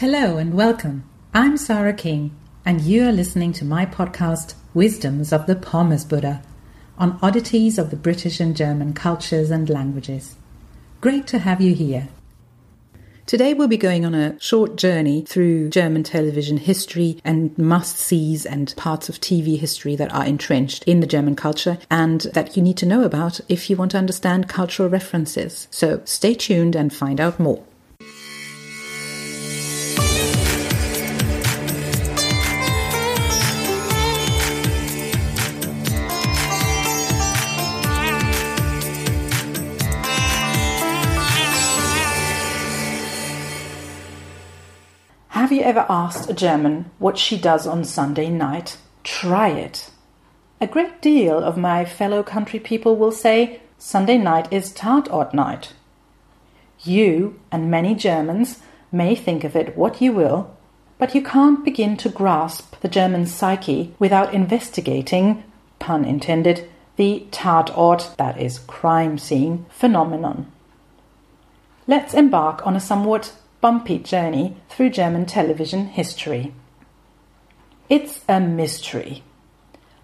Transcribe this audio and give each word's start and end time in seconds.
Hello 0.00 0.38
and 0.38 0.54
welcome. 0.54 1.04
I'm 1.34 1.58
Sarah 1.58 1.92
King, 1.92 2.34
and 2.64 2.80
you 2.80 3.06
are 3.06 3.12
listening 3.12 3.52
to 3.52 3.66
my 3.66 3.84
podcast, 3.84 4.54
Wisdoms 4.72 5.30
of 5.30 5.44
the 5.46 5.54
Pommes 5.54 6.06
Buddha, 6.06 6.42
on 6.96 7.18
oddities 7.20 7.76
of 7.76 7.90
the 7.90 7.98
British 7.98 8.40
and 8.40 8.56
German 8.56 8.94
cultures 8.94 9.50
and 9.50 9.68
languages. 9.68 10.36
Great 11.02 11.26
to 11.26 11.40
have 11.40 11.60
you 11.60 11.74
here. 11.74 12.08
Today 13.26 13.52
we'll 13.52 13.68
be 13.68 13.76
going 13.76 14.06
on 14.06 14.14
a 14.14 14.40
short 14.40 14.76
journey 14.76 15.20
through 15.20 15.68
German 15.68 16.02
television 16.02 16.56
history 16.56 17.20
and 17.22 17.58
must 17.58 17.98
sees 17.98 18.46
and 18.46 18.72
parts 18.78 19.10
of 19.10 19.20
TV 19.20 19.58
history 19.58 19.96
that 19.96 20.14
are 20.14 20.24
entrenched 20.24 20.82
in 20.84 21.00
the 21.00 21.06
German 21.06 21.36
culture 21.36 21.76
and 21.90 22.22
that 22.32 22.56
you 22.56 22.62
need 22.62 22.78
to 22.78 22.86
know 22.86 23.04
about 23.04 23.38
if 23.50 23.68
you 23.68 23.76
want 23.76 23.90
to 23.90 23.98
understand 23.98 24.48
cultural 24.48 24.88
references. 24.88 25.68
So 25.70 26.00
stay 26.06 26.32
tuned 26.32 26.74
and 26.74 26.90
find 26.90 27.20
out 27.20 27.38
more. 27.38 27.62
Have 45.50 45.58
you 45.58 45.64
ever 45.64 45.84
asked 45.88 46.30
a 46.30 46.32
German 46.32 46.92
what 47.00 47.18
she 47.18 47.36
does 47.36 47.66
on 47.66 47.82
Sunday 47.82 48.30
night? 48.30 48.76
Try 49.02 49.48
it. 49.48 49.90
A 50.60 50.68
great 50.68 51.02
deal 51.02 51.38
of 51.38 51.56
my 51.56 51.84
fellow 51.84 52.22
country 52.22 52.60
people 52.60 52.94
will 52.94 53.10
say 53.10 53.60
Sunday 53.76 54.16
night 54.16 54.46
is 54.52 54.72
Tatort 54.72 55.34
night. 55.34 55.72
You 56.84 57.40
and 57.50 57.68
many 57.68 57.96
Germans 57.96 58.60
may 58.92 59.16
think 59.16 59.42
of 59.42 59.56
it 59.56 59.76
what 59.76 60.00
you 60.00 60.12
will, 60.12 60.56
but 60.98 61.16
you 61.16 61.20
can't 61.20 61.64
begin 61.64 61.96
to 61.96 62.08
grasp 62.08 62.76
the 62.80 62.86
German 62.86 63.26
psyche 63.26 63.92
without 63.98 64.32
investigating, 64.32 65.42
pun 65.80 66.04
intended, 66.04 66.70
the 66.94 67.26
Tatort, 67.32 68.14
that 68.18 68.40
is, 68.40 68.60
crime 68.60 69.18
scene, 69.18 69.66
phenomenon. 69.68 70.46
Let's 71.88 72.14
embark 72.14 72.64
on 72.64 72.76
a 72.76 72.80
somewhat 72.80 73.32
bumpy 73.60 73.98
journey 73.98 74.56
through 74.68 74.90
German 74.90 75.26
television 75.26 75.86
history. 75.86 76.52
It's 77.88 78.20
a 78.28 78.40
mystery. 78.40 79.22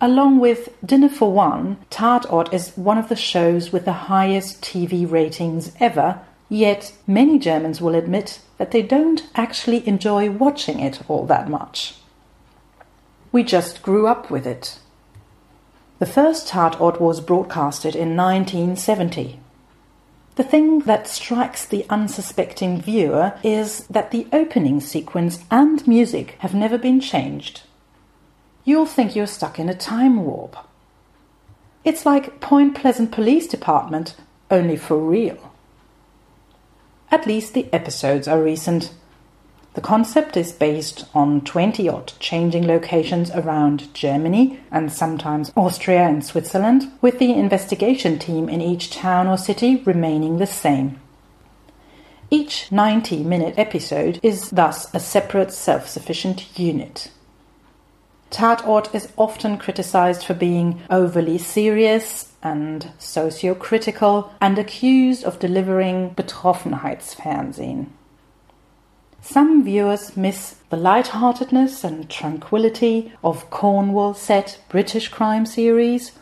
Along 0.00 0.38
with 0.38 0.74
Dinner 0.84 1.08
for 1.08 1.32
One, 1.32 1.78
Tatort 1.90 2.52
is 2.52 2.76
one 2.76 2.98
of 2.98 3.08
the 3.08 3.16
shows 3.16 3.72
with 3.72 3.84
the 3.84 4.08
highest 4.08 4.62
TV 4.62 5.10
ratings 5.10 5.72
ever, 5.80 6.20
yet 6.48 6.92
many 7.06 7.38
Germans 7.38 7.80
will 7.80 7.94
admit 7.94 8.40
that 8.58 8.70
they 8.70 8.82
don't 8.82 9.24
actually 9.34 9.86
enjoy 9.88 10.30
watching 10.30 10.80
it 10.80 11.00
all 11.08 11.26
that 11.26 11.48
much. 11.48 11.96
We 13.32 13.42
just 13.42 13.82
grew 13.82 14.06
up 14.06 14.30
with 14.30 14.46
it. 14.46 14.78
The 15.98 16.06
first 16.06 16.48
Tatort 16.48 17.00
was 17.00 17.20
broadcasted 17.20 17.96
in 17.96 18.16
1970. 18.16 19.40
The 20.38 20.44
thing 20.44 20.78
that 20.86 21.08
strikes 21.08 21.64
the 21.64 21.84
unsuspecting 21.90 22.80
viewer 22.80 23.36
is 23.42 23.84
that 23.88 24.12
the 24.12 24.28
opening 24.32 24.78
sequence 24.78 25.42
and 25.50 25.84
music 25.84 26.36
have 26.38 26.54
never 26.54 26.78
been 26.78 27.00
changed. 27.00 27.62
You'll 28.64 28.86
think 28.86 29.16
you're 29.16 29.26
stuck 29.26 29.58
in 29.58 29.68
a 29.68 29.74
time 29.74 30.24
warp. 30.24 30.56
It's 31.82 32.06
like 32.06 32.38
Point 32.38 32.76
Pleasant 32.76 33.10
Police 33.10 33.48
Department, 33.48 34.14
only 34.48 34.76
for 34.76 34.96
real. 34.96 35.52
At 37.10 37.26
least 37.26 37.52
the 37.52 37.68
episodes 37.72 38.28
are 38.28 38.40
recent. 38.40 38.94
The 39.78 39.82
concept 39.82 40.36
is 40.36 40.50
based 40.50 41.04
on 41.14 41.42
20 41.42 41.88
odd 41.88 42.12
changing 42.18 42.66
locations 42.66 43.30
around 43.30 43.94
Germany 43.94 44.58
and 44.72 44.92
sometimes 44.92 45.52
Austria 45.54 46.00
and 46.00 46.24
Switzerland, 46.24 46.90
with 47.00 47.20
the 47.20 47.32
investigation 47.32 48.18
team 48.18 48.48
in 48.48 48.60
each 48.60 48.90
town 48.90 49.28
or 49.28 49.38
city 49.38 49.76
remaining 49.76 50.38
the 50.38 50.48
same. 50.48 50.98
Each 52.28 52.72
90 52.72 53.22
minute 53.22 53.54
episode 53.56 54.18
is 54.20 54.50
thus 54.50 54.92
a 54.92 54.98
separate 54.98 55.52
self 55.52 55.86
sufficient 55.86 56.58
unit. 56.58 57.12
Tatort 58.32 58.92
is 58.92 59.12
often 59.16 59.58
criticized 59.58 60.24
for 60.24 60.34
being 60.34 60.82
overly 60.90 61.38
serious 61.38 62.32
and 62.42 62.90
socio 62.98 63.54
critical 63.54 64.34
and 64.40 64.58
accused 64.58 65.22
of 65.22 65.38
delivering 65.38 66.16
Betroffenheitsfernsehen. 66.16 67.90
Some 69.30 69.62
viewers 69.62 70.16
miss 70.16 70.56
the 70.70 70.78
light-heartedness 70.78 71.84
and 71.84 72.08
tranquility 72.08 73.12
of 73.22 73.50
Cornwall 73.50 74.14
set 74.14 74.58
British 74.70 75.08
crime 75.08 75.44
series 75.44 76.12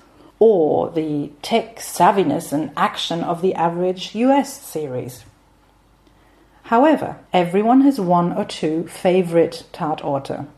or 0.41 0.91
the 0.91 1.31
tech 1.41 1.77
savviness 1.77 2.53
and 2.53 2.73
action 2.77 3.23
of 3.23 3.43
the 3.43 3.55
average 3.55 4.17
US 4.17 4.61
series. 4.61 5.25
However, 6.65 7.21
everyone 7.33 7.83
has 7.83 8.01
one 8.01 8.33
or 8.33 8.45
two 8.45 8.89
favorite 8.89 9.63
Tatorte. 9.73 10.49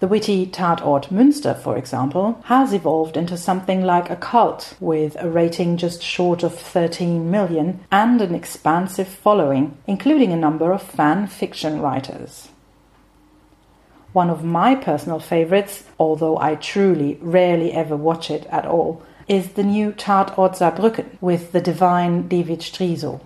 The 0.00 0.08
witty 0.08 0.46
Tatort 0.46 1.08
Münster, 1.08 1.54
for 1.54 1.76
example, 1.76 2.40
has 2.44 2.72
evolved 2.72 3.18
into 3.18 3.36
something 3.36 3.82
like 3.82 4.08
a 4.08 4.16
cult 4.16 4.74
with 4.80 5.14
a 5.20 5.28
rating 5.28 5.76
just 5.76 6.02
short 6.02 6.42
of 6.42 6.58
13 6.58 7.30
million 7.30 7.80
and 7.92 8.22
an 8.22 8.34
expansive 8.34 9.08
following, 9.08 9.76
including 9.86 10.32
a 10.32 10.36
number 10.36 10.72
of 10.72 10.82
fan 10.82 11.26
fiction 11.26 11.82
writers. 11.82 12.48
One 14.14 14.30
of 14.30 14.42
my 14.42 14.74
personal 14.74 15.20
favorites, 15.20 15.84
although 15.98 16.38
I 16.38 16.54
truly 16.54 17.18
rarely 17.20 17.70
ever 17.74 17.94
watch 17.94 18.30
it 18.30 18.46
at 18.46 18.64
all, 18.64 19.02
is 19.28 19.50
the 19.50 19.62
new 19.62 19.92
Tatort 19.92 20.56
Saarbrücken 20.56 21.20
with 21.20 21.52
the 21.52 21.60
divine 21.60 22.26
Devid 22.26 22.60
Striesow. 22.60 23.20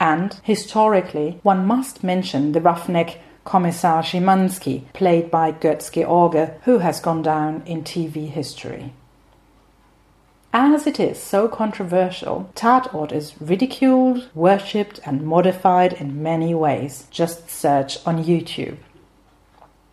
And, 0.00 0.40
historically, 0.44 1.40
one 1.42 1.66
must 1.66 2.02
mention 2.02 2.52
the 2.52 2.60
roughneck 2.62 3.18
Kommissar 3.44 4.02
Schimanski, 4.02 4.92
played 4.92 5.30
by 5.30 5.52
Götz 5.52 5.90
George, 5.92 6.50
who 6.62 6.78
has 6.78 7.00
gone 7.00 7.22
down 7.22 7.62
in 7.66 7.82
TV 7.82 8.28
history. 8.28 8.92
As 10.52 10.86
it 10.86 10.98
is 10.98 11.22
so 11.22 11.46
controversial, 11.46 12.50
Tatort 12.56 13.12
is 13.12 13.40
ridiculed, 13.40 14.28
worshipped, 14.34 14.98
and 15.06 15.22
modified 15.22 15.92
in 15.92 16.22
many 16.22 16.54
ways. 16.54 17.06
Just 17.12 17.48
search 17.48 18.04
on 18.04 18.24
YouTube. 18.24 18.78